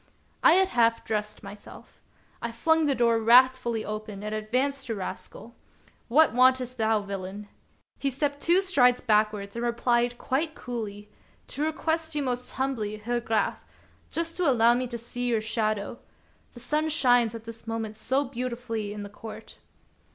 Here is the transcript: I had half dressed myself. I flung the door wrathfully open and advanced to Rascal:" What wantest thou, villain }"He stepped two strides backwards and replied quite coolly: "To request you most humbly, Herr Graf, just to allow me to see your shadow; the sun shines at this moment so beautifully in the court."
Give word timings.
I 0.41 0.53
had 0.53 0.69
half 0.69 1.05
dressed 1.05 1.43
myself. 1.43 2.01
I 2.41 2.51
flung 2.51 2.87
the 2.87 2.95
door 2.95 3.19
wrathfully 3.19 3.85
open 3.85 4.23
and 4.23 4.33
advanced 4.33 4.87
to 4.87 4.95
Rascal:" 4.95 5.53
What 6.07 6.33
wantest 6.33 6.77
thou, 6.79 7.03
villain 7.03 7.49
}"He 7.99 8.09
stepped 8.09 8.39
two 8.41 8.61
strides 8.63 8.99
backwards 8.99 9.55
and 9.55 9.63
replied 9.63 10.17
quite 10.17 10.55
coolly: 10.55 11.11
"To 11.49 11.61
request 11.65 12.15
you 12.15 12.23
most 12.23 12.53
humbly, 12.53 12.97
Herr 12.97 13.19
Graf, 13.19 13.63
just 14.09 14.35
to 14.37 14.49
allow 14.49 14.73
me 14.73 14.87
to 14.87 14.97
see 14.97 15.27
your 15.27 15.39
shadow; 15.39 15.99
the 16.53 16.59
sun 16.59 16.89
shines 16.89 17.35
at 17.35 17.43
this 17.43 17.67
moment 17.67 17.95
so 17.95 18.25
beautifully 18.25 18.93
in 18.93 19.03
the 19.03 19.07
court." 19.07 19.59